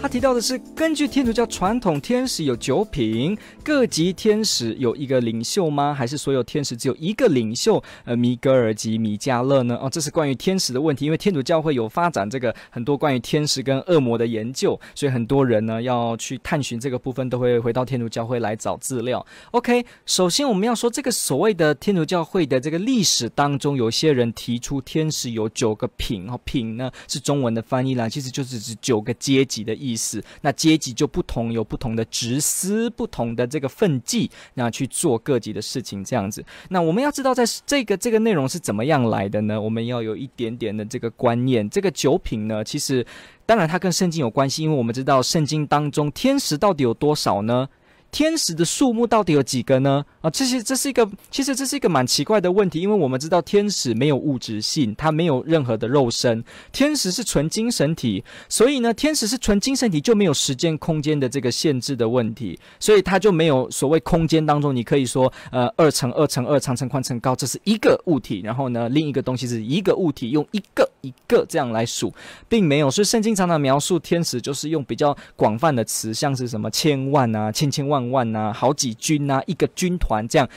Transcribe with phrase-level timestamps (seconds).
[0.00, 5.94] 他提到的是，根据天主教传统，天使有九品，各级天使有一个领袖吗？
[5.94, 7.82] 还是所有天使只有一个领袖？
[8.04, 9.78] 呃，米格尔及米迦勒呢？
[9.80, 11.06] 哦，这是关于天使的问题。
[11.06, 19.24] 因为天主教会有发展这个很多关于天使跟恶魔的研究，所以很多人呢要去探寻这个部分，都会回到天主教会来找资料。
[19.52, 30.22] OK，首先我们要说这个所谓的天主教会的这个历史当中，有些人提出天使有九个品，哦，品呢是中文的翻译啦，其实就是指九个阶级的意思。
[30.40, 36.44] 那阶级就不同，有不同的职司，不同的这个分际，那去做各级的事情，这样子。
[36.70, 39.60] 那我们要知道，在这个这个内容是怎么样来的呢？
[39.60, 41.68] 我们要有一点点的这个观念。
[41.68, 43.04] 这个九品呢，其实
[43.44, 47.68] 当然它跟圣经有关系，因为我们知道圣经当中天使到底有多少呢？
[48.14, 50.04] 天使的数目到底有几个呢？
[50.20, 72.14] 啊，这些这是一个，其实这是一个蛮奇怪的问题，因为我们知道天使没有物质性，它没有任何的肉身，天使是纯精神体，所以呢，天使是纯精神体就没有时间空间的这个限制的问题，所以它就没有所谓空间当中你可以说，呃，二乘二乘二，长乘宽乘高，这是一个物体，然后呢，另一个东西是一个物体，用一个一个这样来数，
[72.48, 78.03] 并没有，所以圣经常常描述天使就是用比较广泛的词，像是什么千万啊，千千万。
[78.10, 80.48] 万呐、好几军呐、一个军团这样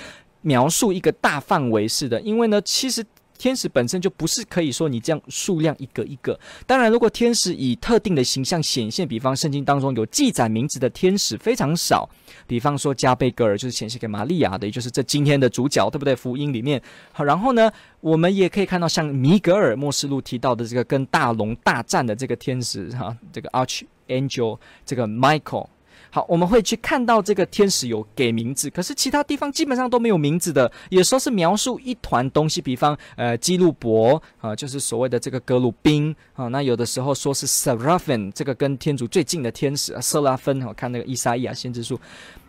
[0.41, 3.05] 描述一个大范围式的，因为呢，其实
[3.37, 6.39] 天使本身就不是可以说你这样数量一个一个。
[6.65, 12.09] 当然，如果天使以特定的形象显现，比方圣经当中有记载名字的天使非常少，
[12.47, 16.15] 比方说加贝格尔就是显现给玛利亚的，也就是这今天的主角，对不对？
[16.15, 16.81] 福音里面
[17.11, 25.67] 好，然后呢，我们也可以看到像米格尔默示录提到的这个跟大龙大战的这个天使哈，这个 Archangel 这个 Michael。
[26.09, 30.71] 好，我们会去看到这个天使有给名字，可是其他地方基本上都没有名字的。
[30.89, 36.47] 有时候是描述一团东西，比方呃基路伯啊，就是所谓的这个格鲁宾啊。
[36.47, 40.61] 那有的时候说是 Seraphim，这个跟天主最近的天使啊，瑟拉芬。
[40.63, 41.99] 我看那个以赛亚先知书，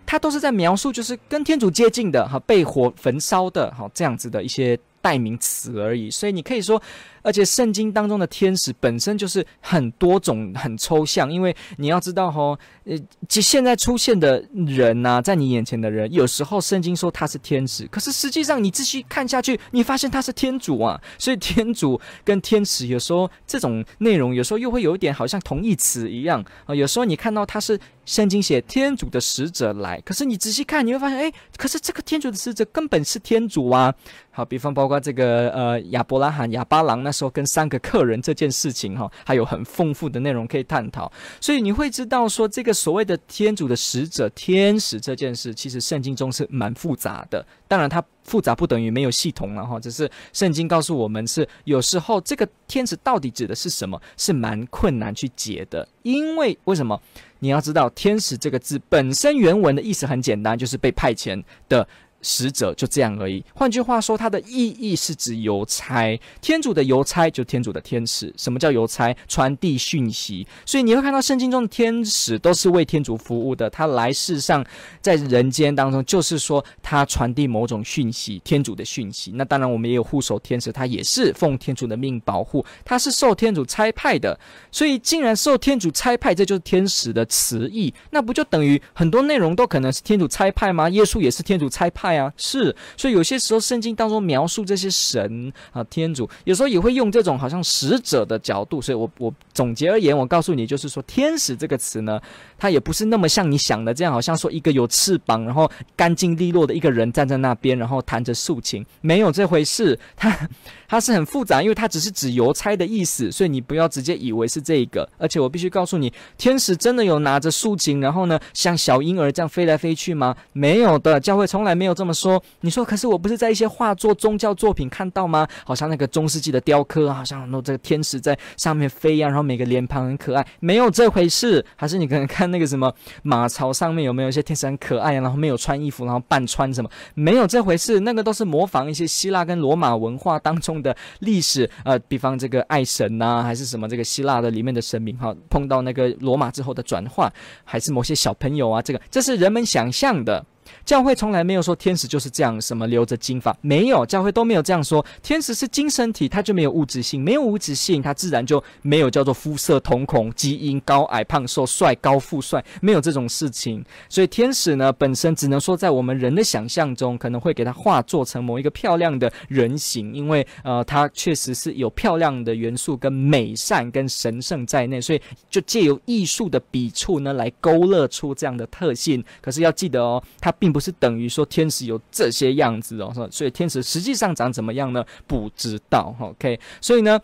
[0.06, 6.10] 他都是在描述就是跟天主接近的哈，被火焚烧的哈这样子的一些代名词而已。
[6.10, 6.80] 所以你可以说。
[7.22, 12.96] 而且圣经当中的天使本身就是很多种、很抽象，因为你要知道哈，呃，
[13.28, 21.00] 现在出现的人呐、在你眼前的人，有时候圣经说他是天使，可是实际上你仔细看下去，你发现他是天主啊。
[21.18, 26.74] 所以天主跟天使有时候这种内容，有时候又会有一点好像同义词一样啊。
[26.74, 33.94] 有时候你看到他是圣经写天主的使者来，可是你仔细看，你会发现，哎，可是这个天主的使者根本是天主啊。
[34.30, 37.12] 好，比方包括这个呃亚伯拉罕、亚巴郎那。
[37.18, 47.44] 说跟三个客人这件事情哈，还有很丰富的内容可以探讨，所以你会知道说这个所谓的天主的使者、天使这件事，其实圣经中是蛮复杂的。
[47.66, 55.86] 当然，它复杂不等于没有系统了哈，只是圣经告诉我们是有时候这个天使到底指的是什么，是蛮困难去解的。
[56.02, 57.00] 因为为什么？
[57.40, 61.86] 你要知道，天使这个字本身原文的意思很简单，就是被派遣的。
[62.22, 63.44] 使者就这样而已。
[63.54, 66.18] 换句话说，它的意义是指邮差。
[66.40, 68.32] 天主的邮差就天主的天使。
[68.36, 69.14] 什么叫邮差？
[69.28, 70.46] 传递讯息。
[70.64, 73.68] 所以你会看到圣经中的天使都是为天主服务的。
[73.70, 74.64] 他来世上，
[75.00, 79.32] 在人间当中，就是说他传递某种讯息，天主的讯息。
[79.34, 84.38] 那当然，我们也有护守天使，他也是奉天主的命保护，他是受天主差派的。
[84.72, 87.92] 所以，既然受天主差派，这就是天使的词义。
[88.10, 90.88] 那不就等于很多内容都可能是天主差派吗？
[90.88, 92.18] 耶稣也是天主差派派。
[92.18, 102.18] 啊，是，所以有些时候圣经当中描述这些神啊，天主，有时候也会用这种好像使者的角度，所以我我总结而言，我告诉你，就是说天使这个词呢，
[102.58, 110.48] 它也不是那么像你想的这样，好像说一个有翅膀，然后干净利落的一个人站在那边，然后弹着竖琴，没有这回事，它
[110.88, 120.34] 它是很复杂，因为它只是指邮差的意思，所以你不要直接以为是这个，而且我必须告诉你，天使真的有拿着竖琴，然后呢，像小婴儿这样飞来飞去吗？
[120.54, 121.97] 没有的，教会从来没有。
[121.98, 125.44] 这么说，你说可是我不是在一些画作、宗教作品看到吗？
[125.64, 131.64] 好像那个中世纪的雕刻，好像很多这个天使在上面飞呀、然后每个脸庞很可爱，没有这回事。
[131.74, 132.92] 还是你可能看那个什么
[133.24, 135.20] 马槽上面有没有一些天使很可爱啊？
[135.22, 136.88] 然后没有穿衣服，然后半穿什么？
[137.14, 147.28] 没有这回事，那个都是模仿一些希腊跟罗马文化当中的历史，呃，比方这个爱神呐、还是什么这个希腊的里面的神明哈，碰到那个罗马之后的转化，
[147.64, 150.44] 还是某些小朋友啊，这个这是人们想象的。
[150.84, 155.04] 教会从来没有说天使就是这样，什么留着金发，没有，教会都没有这样说。
[155.22, 163.84] 天使是精神体，它就没有物质性，没有物质性，它自然就没有叫做肤色、瞳孔、基因、高矮、胖瘦、帅高富帅，没有这种事情。
[164.08, 179.22] 所以天使呢，本身只能说在我们人的想象中，可能会给它画做成某一个漂亮的人形，因为呃，它确实是有漂亮的元素跟美善跟神圣在内，所以就借由艺术的笔触呢，来勾勒出这样的特性。
[179.40, 185.04] 可是要记得哦，它并不是等于说天使有这些样子哦，所以天使实际上长怎么样呢？
[185.26, 186.14] 不知道。
[186.20, 187.20] OK，所以呢，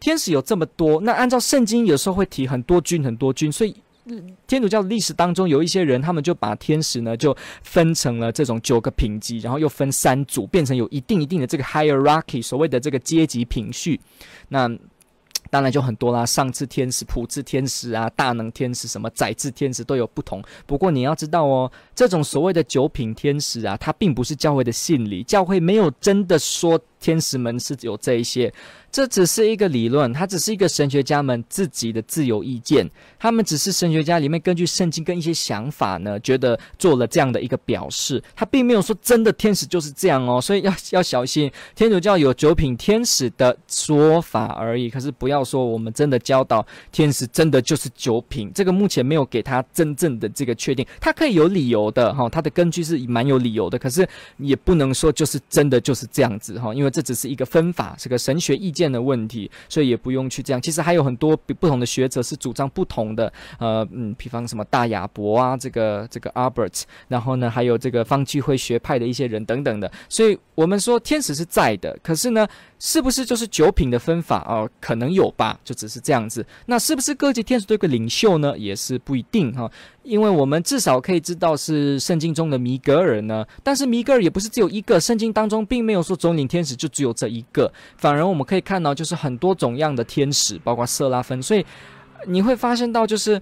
[0.00, 3.74] 天使有这么多，那按照圣经有时候会提很多军很多军，所以
[4.48, 14.00] 天主教的历史当中有一些人，他们就把天使呢就分成了这种九个品级，然后又分三组，变成有一定一定的这个 hierarchy，所谓的这个阶级品序。
[14.48, 14.68] 那
[15.52, 20.42] 当然就很多啦，上至天使、普智天使啊，大能天使什么载智天使都有不同。
[20.66, 28.50] 不过你要知道哦，这种所谓的九品天使啊，它并不是教会的信理，教会没有真的说天使们是有这一些。
[28.92, 32.88] 这只是一个理论，它只是一个神学家们自己的自由意见。
[33.18, 38.22] 他们只是神学家里面根据圣经跟一些想法呢，觉得做了这样的一个表示。
[38.36, 41.50] 他并没有说真的天使就是这样哦，所以要要小心。
[41.74, 48.52] 天主教有九品天使的说法而已，可是不要说我们真的教导天使真的就是九品。
[48.54, 53.78] 这个目前没有给他真正的这个确定，他可以有理由的哈，他的根据是蛮有理由的。
[53.78, 54.06] 可是
[54.36, 58.81] 也不能说就是真的就是这样子哈，因为这只是一个分法，是个神学意见。
[58.90, 60.62] 的问题，所以也不用去这样。
[60.62, 63.32] 其实还有很多不同的学者是主张不同的。
[63.58, 69.90] 呃，嗯，比方什么大雅伯啊，这个这个 Albert，然后呢，还有这个方济会学派的一些人等等的。
[70.08, 72.46] 所以我们说天使是在的，可是呢，
[72.78, 76.44] 是不是就是九品的分法哦、可能有吧，就只是这样子。
[76.66, 78.56] 那是不是各级天使都有个领袖呢？
[78.56, 79.70] 也是不一定哈。
[80.02, 91.64] 因为我们至少可以知道是圣经中的米格尔呢，但是米格尔也不是只有一个，圣经当中并没有说总领天使就只有这一个，反而我们可以看到就是很多种样的天使，包括色拉芬，所以
[92.26, 93.40] 你会发现到就是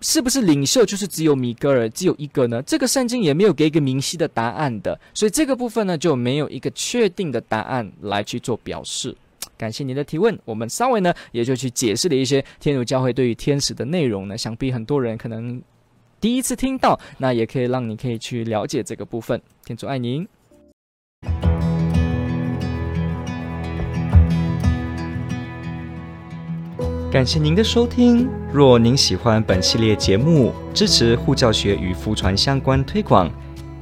[0.00, 2.62] 是不是领袖就是只有米格尔只有一个呢？
[2.62, 9.16] 这个圣经也没有给一个明晰的答案的，所以这个部分呢就没有一个确定的答案来去做表示。
[9.58, 15.60] 感谢您的提问，我们稍微呢也就去解释了一些天主教会对于天使的内容呢，想必很多人可能
[16.20, 19.42] 第一次听到，那也可以让你可以去了解这个部分。
[19.64, 20.28] 天主爱您，
[27.10, 28.28] 感谢您的收听。
[28.52, 33.28] 若您喜欢本系列节目，支持护教学与福传相关推广，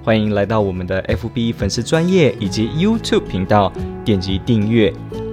[0.03, 3.71] 欢迎来到我们的 FB 粉丝专业以及 YouTube 频道，
[4.07, 4.91] 点击订阅。